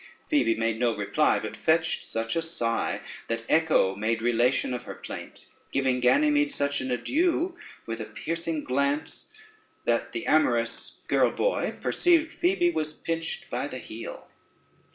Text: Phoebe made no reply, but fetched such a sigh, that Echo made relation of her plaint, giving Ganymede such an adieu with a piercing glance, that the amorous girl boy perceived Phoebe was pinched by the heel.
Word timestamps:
Phoebe 0.25 0.55
made 0.55 0.79
no 0.79 0.95
reply, 0.95 1.37
but 1.37 1.55
fetched 1.55 2.03
such 2.05 2.35
a 2.35 2.41
sigh, 2.41 3.01
that 3.27 3.43
Echo 3.47 3.95
made 3.95 4.19
relation 4.23 4.73
of 4.73 4.85
her 4.85 4.95
plaint, 4.95 5.45
giving 5.71 5.99
Ganymede 5.99 6.51
such 6.51 6.81
an 6.81 6.89
adieu 6.89 7.55
with 7.85 8.01
a 8.01 8.05
piercing 8.05 8.63
glance, 8.63 9.27
that 9.85 10.11
the 10.11 10.25
amorous 10.25 11.01
girl 11.07 11.29
boy 11.29 11.75
perceived 11.79 12.33
Phoebe 12.33 12.71
was 12.71 12.93
pinched 12.93 13.47
by 13.51 13.67
the 13.67 13.77
heel. 13.77 14.27